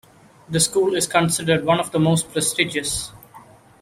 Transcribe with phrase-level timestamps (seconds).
[0.49, 3.11] The school is considered one of the most prestigious.